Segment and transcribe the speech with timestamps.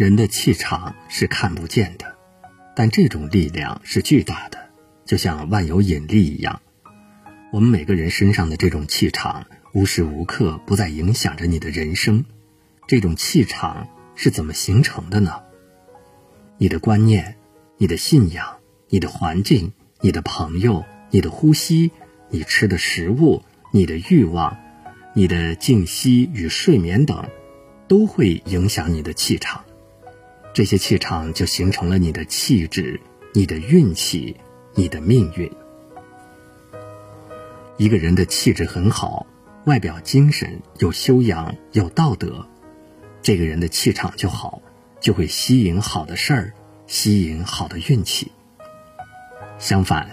[0.00, 2.16] 人的气场是看不见的，
[2.74, 4.70] 但这种力量是巨大的，
[5.04, 6.62] 就像万有引力一样。
[7.52, 9.44] 我们每个人身上的这种气场，
[9.74, 12.24] 无时无刻不在影响着你的人生。
[12.86, 15.34] 这种气场是怎么形成的呢？
[16.56, 17.36] 你的观念、
[17.76, 18.56] 你的信仰、
[18.88, 21.90] 你的环境、你的朋友、你的呼吸、
[22.30, 24.56] 你吃的食物、你的欲望、
[25.12, 27.28] 你的静息与睡眠等，
[27.86, 29.62] 都会影响你的气场。
[30.52, 33.00] 这些气场就形成了你的气质、
[33.32, 34.36] 你的运气、
[34.74, 35.50] 你的命运。
[37.76, 39.26] 一个人的气质很好，
[39.64, 42.46] 外表精神、有修养、有道德。
[43.22, 44.60] 这个人的气场就好，
[45.00, 46.52] 就会吸引好的事儿，
[46.86, 48.32] 吸引好的运气。
[49.58, 50.10] 相反，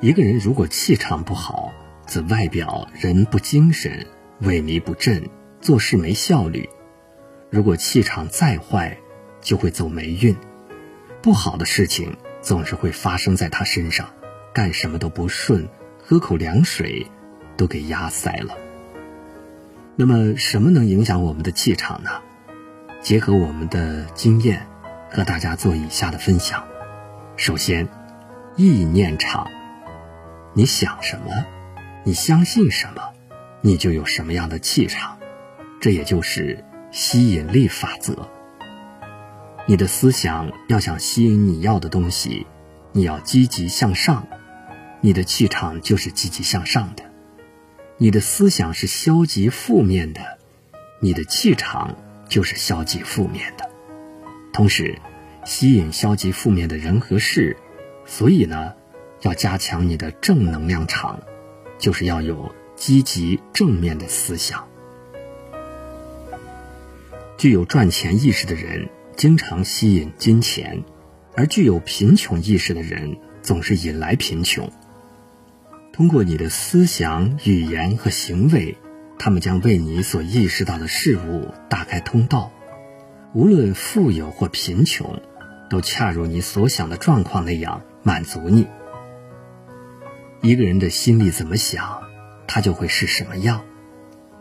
[0.00, 1.72] 一个人如果气场不好，
[2.06, 4.06] 则外表人不精神，
[4.42, 5.28] 萎靡不振，
[5.60, 6.68] 做事没效率。
[7.50, 8.96] 如果气场再坏，
[9.46, 10.36] 就会走霉运，
[11.22, 14.08] 不好的事情总是会发生在他身上，
[14.52, 15.68] 干什么都不顺，
[16.02, 17.06] 喝口凉水
[17.56, 18.58] 都给压塞了。
[19.94, 22.10] 那么，什么能影响我们的气场呢？
[23.00, 24.66] 结合我们的经验，
[25.12, 26.66] 和大家做以下的分享。
[27.36, 27.86] 首先，
[28.56, 29.48] 意念场，
[30.54, 31.46] 你想什么，
[32.02, 33.00] 你相信什么，
[33.60, 35.16] 你就有什么样的气场，
[35.80, 38.28] 这也就是吸引力法则。
[39.66, 42.46] 你的思想要想吸引你要的东西，
[42.92, 44.26] 你要积极向上，
[45.00, 47.04] 你的气场就是积极向上的。
[47.98, 50.38] 你的思想是消极负面的，
[51.00, 51.96] 你的气场。
[52.28, 53.70] 就是消极负面的，
[54.52, 54.98] 同时
[55.44, 57.56] 吸引消极负面的人和事，
[58.04, 58.72] 所以呢，
[59.20, 61.20] 要加强你的正能量场，
[61.78, 64.66] 就是要有积极正面的思想。
[67.38, 70.84] 具有赚钱意识的人经常吸引金钱，
[71.34, 74.70] 而具有贫穷意识的人总是引来贫穷。
[75.92, 78.76] 通过你的思想、语言和行为。
[79.18, 82.52] 他们将为你所意识到的事物打开通道，
[83.32, 85.22] 无论富有或贫穷，
[85.70, 88.66] 都恰如你所想的状况那样满足你。
[90.42, 92.02] 一个人的心里怎么想，
[92.46, 93.64] 他就会是什么样。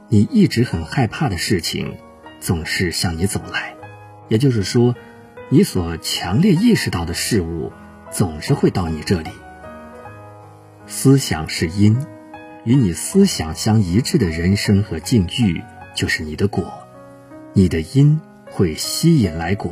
[0.10, 1.98] 你一直很害怕的事情，
[2.42, 3.75] 总是向你走来，
[4.28, 4.96] 也就是说，
[5.50, 7.72] 你所强烈意识到的事物，
[8.12, 9.30] 总是会到你这里。
[10.88, 11.98] 思想是因。
[12.64, 15.62] 与你思想相一致的人生和境遇，
[15.94, 16.74] 就是你的果。
[17.54, 18.20] 你的因
[18.50, 19.72] 会吸引来果，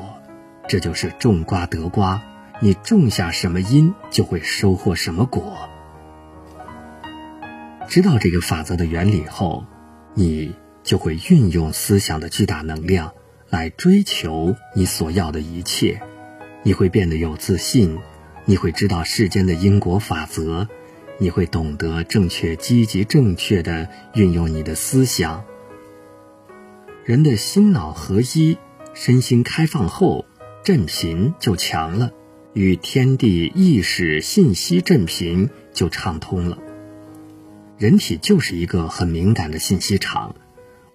[0.67, 2.21] 这就是种瓜得瓜。
[2.59, 5.57] 你种下什么因，就会收获什么果。
[7.87, 9.65] 知道这个法则的原理后，
[10.13, 13.11] 你就会运用思想的巨大能量
[13.53, 16.01] 来追求你所要的一切。
[16.63, 17.99] 你会变得有自信，
[18.45, 20.67] 你会知道世间的因果法则。
[21.19, 25.45] 你会懂得正确、积极、正确的运用你的思想。
[27.05, 28.57] 人的心脑合一，
[28.95, 30.25] 身心开放后，
[30.63, 32.11] 振频就强了，
[32.53, 36.57] 与天地意识信息振频就畅通了。
[37.77, 40.35] 人体就是一个很敏感的信息场，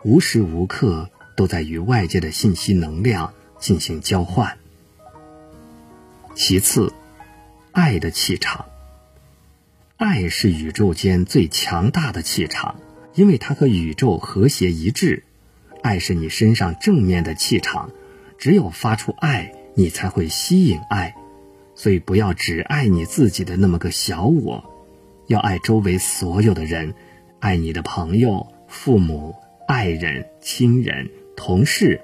[0.02, 1.08] 无时无刻
[1.38, 4.58] 都在与外界的信息能量进行交换。
[6.34, 6.92] 其次，
[7.70, 8.66] 爱的气场。
[9.96, 12.80] 爱是宇宙间最强大的气场，
[13.14, 15.22] 因为它和宇宙和谐一致。
[15.80, 17.92] 爱是你身上正面的气场，
[18.36, 21.14] 只有发出爱，你才会吸引爱。
[21.76, 24.64] 所以不要只爱你自己的那么个小我，
[25.28, 26.94] 要爱周围所有的人，
[27.38, 29.36] 爱你的朋友、父母、
[29.68, 32.00] 爱人、亲人、同事，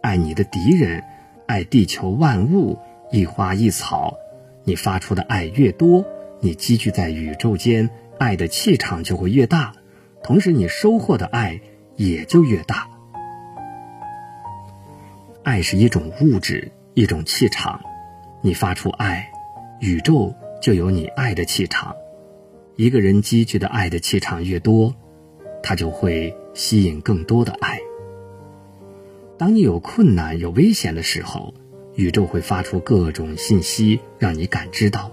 [0.00, 1.02] 爱你的敌人，
[1.46, 2.78] 爱地球万物，
[3.10, 4.14] 一花一草。
[4.62, 6.04] 你发出的爱越多。
[6.40, 9.72] 你积聚在宇宙间爱的气场就会越大，
[10.22, 11.60] 同时你收获的爱
[11.96, 12.88] 也就越大。
[15.42, 17.80] 爱是一种物质，一种气场。
[18.42, 19.28] 你发出爱，
[19.80, 20.32] 宇宙
[20.62, 21.96] 就有你爱的气场。
[22.76, 24.94] 一个人积聚的爱的气场越多，
[25.64, 27.80] 他就会吸引更多的爱。
[29.38, 31.54] 当你有困难、有危险的时候，
[31.94, 35.12] 宇宙会发出各种信息，让你感知到。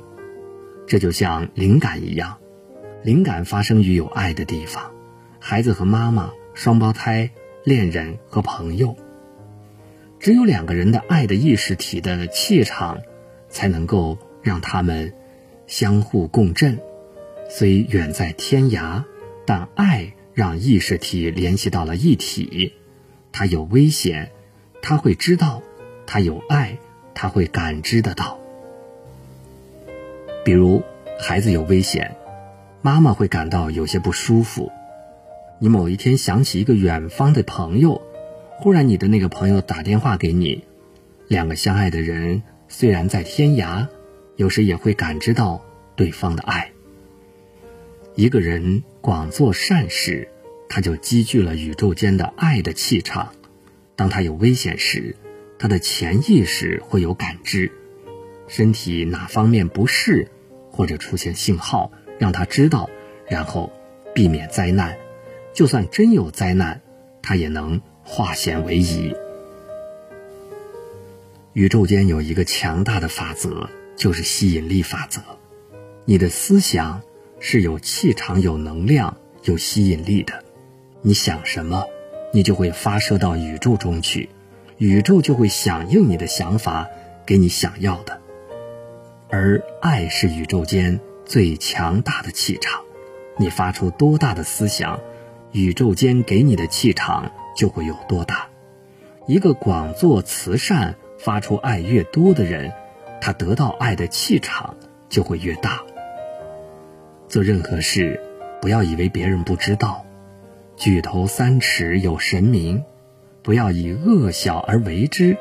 [0.87, 2.37] 这就像灵感一样，
[3.03, 4.91] 灵感发生于有爱的地方，
[5.39, 7.29] 孩子和妈妈、双胞胎、
[7.63, 8.97] 恋人和朋友。
[10.19, 12.97] 只有两个人的爱的意识体的气场，
[13.47, 15.13] 才能够让他们
[15.67, 16.79] 相互共振。
[17.47, 19.03] 虽远在天涯，
[19.45, 22.73] 但爱让意识体联系到了一体。
[23.37, 24.31] 他有危险，
[24.81, 25.61] 他会知道，
[26.07, 26.77] 他有爱，
[27.13, 28.39] 他会感知得到。
[30.45, 30.81] 比如，
[31.19, 32.15] 孩子有危险，
[32.81, 34.71] 妈妈会感到有些不舒服。
[35.59, 38.01] 你某一天想起一个远方的朋友，
[38.51, 40.63] 忽然你的那个朋友打电话给你，
[41.27, 43.89] 两个相爱的人虽然在天涯，
[44.37, 45.61] 有时也会感知到
[45.97, 46.71] 对方的爱。
[48.15, 50.29] 一个人广做善事，
[50.69, 53.33] 他就积聚了宇宙间的爱的气场。
[53.95, 55.15] 当他有危险时，
[55.57, 57.71] 他的潜意识会有感知，
[58.47, 60.27] 身体哪方面不适，
[60.71, 62.89] 或者出现信号，让他知道，
[63.27, 63.71] 然后
[64.13, 64.97] 避免灾难。
[65.53, 66.81] 就算真有灾难，
[67.21, 69.13] 他也能化险为夷。
[71.53, 75.21] 宇宙间有一个强大的法则，就是吸引力法则。
[76.05, 77.01] 你的思想。
[77.37, 80.44] 是有气场、有能量、有吸引力的。
[81.07, 81.85] 你想什么，
[82.31, 84.27] 你就会发射到宇宙中去，
[84.79, 86.87] 宇宙就会响应你的想法，
[87.27, 88.19] 给你想要的。
[89.29, 92.81] 而爱是宇宙间最强大的气场，
[93.37, 94.99] 你发出多大的思想，
[95.51, 98.47] 宇宙间给你的气场就会有多大。
[99.27, 102.73] 一个广做慈善、发出爱越多的人，
[103.21, 104.75] 他得到爱的气场
[105.07, 105.83] 就会越大。
[107.27, 108.19] 做任何事，
[108.59, 110.03] 不要以为别人不知道。
[110.77, 112.83] 举头三尺有神明，
[113.41, 115.37] 不要以恶小而为之，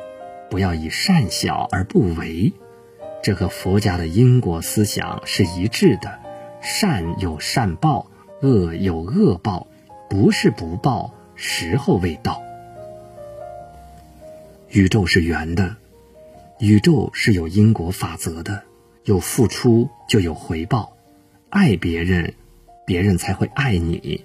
[0.50, 2.52] 不要以善小而不为。
[3.22, 6.20] 这和佛家的因果思想是一致的。
[6.60, 8.10] 善有善报，
[8.40, 9.66] 恶有恶报，
[10.08, 12.42] 不是不报，时候未到。
[14.70, 15.76] 宇宙是圆的，
[16.58, 18.62] 宇宙是有因果法则的，
[19.04, 20.96] 有付出就有回报。
[21.50, 22.34] 爱别人，
[22.86, 24.24] 别人才会爱你；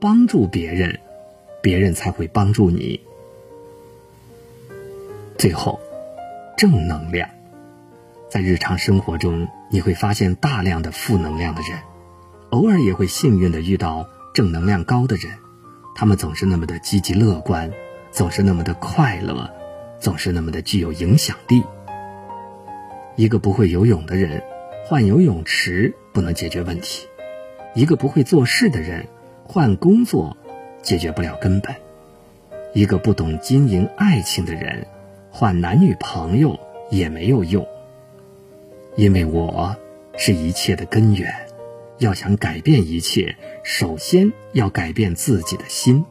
[0.00, 1.00] 帮助别人，
[1.60, 3.00] 别人才会帮助你。
[5.36, 5.80] 最后，
[6.56, 7.28] 正能量，
[8.30, 11.80] 在日常生活中，你会发现大量的负能量的人，
[12.50, 15.32] 偶尔也会幸运的遇到正能量高的人。
[15.96, 17.72] 他们总是那么的积极乐观，
[18.12, 19.50] 总是那么的快乐，
[19.98, 21.64] 总是那么的具有影响力。
[23.16, 24.42] 一个不会游泳的人。
[24.86, 27.06] 换游泳池不能解决问题，
[27.74, 29.06] 一个不会做事的人
[29.50, 30.36] 换工作
[30.82, 31.74] 解决不了根本，
[32.74, 34.86] 一个不懂经营爱情的人
[35.30, 36.60] 换男女朋友
[36.90, 37.66] 也没有用。
[38.94, 39.74] 因为我
[40.18, 41.32] 是一切的根源，
[41.96, 46.04] 要想改变一切，首先要改变自己的心。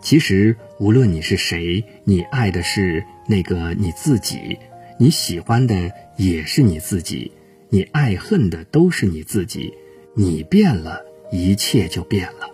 [0.00, 4.58] 其实无论你是谁，你爱的是那个你自己。
[4.98, 7.30] 你喜欢的也是你自己，
[7.68, 9.72] 你爱恨的都是你自己。
[10.14, 12.48] 你变了，一切就变了。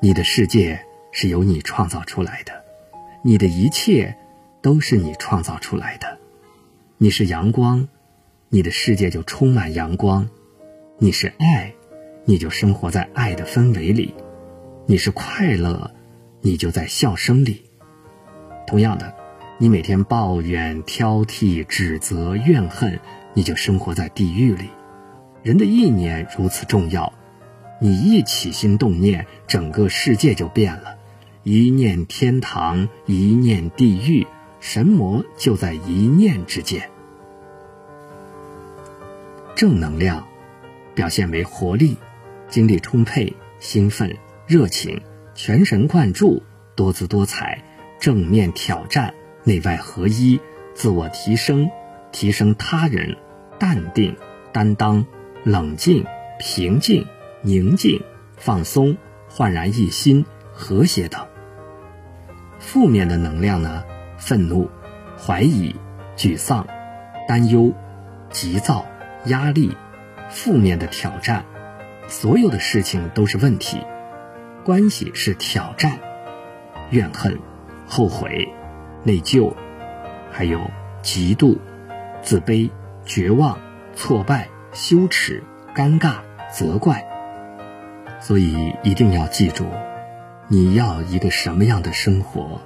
[0.00, 0.80] 你的世界
[1.12, 2.52] 是由你创造出来的，
[3.22, 4.16] 你的一切
[4.62, 6.18] 都是你创造出来的。
[6.98, 7.88] 你是阳光，
[8.48, 10.26] 你的世界就充满阳光；
[10.98, 11.72] 你是爱，
[12.24, 14.14] 你就生活在爱的氛围里；
[14.86, 15.90] 你是快乐，
[16.40, 17.64] 你就在笑声里。
[18.66, 19.14] 同样的。
[19.58, 23.00] 你每天抱怨、挑剔、指责、怨恨，
[23.32, 24.68] 你就生活在地狱里。
[25.42, 27.10] 人的意念如此重要，
[27.78, 30.96] 你一起心动念，整个世界就变了。
[31.42, 34.26] 一念天堂，一念地狱，
[34.60, 36.90] 神魔就在一念之间。
[39.54, 40.26] 正能量
[40.94, 41.96] 表现为活力、
[42.48, 45.00] 精力充沛、兴奋、热情、
[45.34, 46.42] 全神贯注、
[46.74, 47.62] 多姿多彩、
[48.00, 49.14] 正面挑战。
[49.44, 50.40] 内外合一，
[50.74, 51.70] 自我提升，
[52.10, 53.16] 提升他人，
[53.60, 54.16] 淡定、
[54.52, 55.06] 担当、
[55.44, 56.04] 冷静、
[56.40, 57.06] 平静、
[57.46, 58.02] 宁静、
[58.36, 58.96] 放松、
[59.28, 61.24] 焕然一新、和谐等。
[62.58, 63.84] 负面的能量呢？
[64.18, 64.68] 愤怒、
[65.16, 65.72] 怀疑、
[66.16, 66.66] 沮丧、
[67.28, 67.72] 担忧、
[68.30, 68.84] 急躁、
[69.26, 69.76] 压力、
[70.28, 71.44] 负面的挑战，
[72.08, 73.78] 所有的事情都是问题，
[74.64, 76.00] 关系是挑战，
[76.90, 77.38] 怨恨、
[77.86, 78.48] 后悔。
[79.04, 79.54] 内疚，
[80.32, 80.68] 还有
[81.00, 81.56] 嫉妒、
[82.22, 82.68] 自卑、
[83.04, 83.56] 绝望、
[83.94, 85.40] 挫败、羞耻、
[85.72, 86.14] 尴尬、
[86.52, 87.06] 责怪。
[88.26, 89.64] 所以一定要记住，
[90.48, 92.60] 你要一个什么样的生活，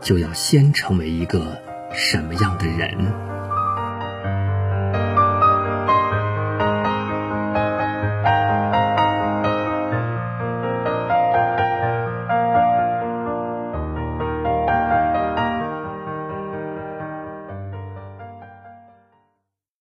[0.00, 1.60] 就要先成为一个
[1.92, 3.31] 什么样的人。